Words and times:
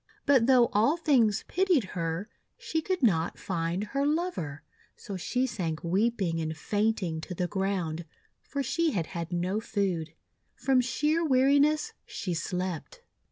But 0.25 0.47
though 0.47 0.69
all 0.73 0.97
things 0.97 1.45
pitied 1.47 1.89
her, 1.93 2.27
she 2.57 2.81
could 2.81 3.03
not 3.03 3.37
find 3.37 3.83
her 3.83 4.03
lover; 4.03 4.63
so 4.95 5.15
she 5.15 5.45
sank 5.45 5.83
weeping 5.83 6.39
and 6.41 6.57
faint 6.57 7.03
ing 7.03 7.21
to 7.21 7.35
the 7.35 7.47
ground, 7.47 8.05
for 8.41 8.63
she 8.63 8.93
had 8.93 9.05
had 9.05 9.31
no 9.31 9.59
food. 9.59 10.15
From 10.55 10.81
sheer 10.81 11.23
weariness 11.23 11.93
she 12.07 12.33
slept. 12.33 13.03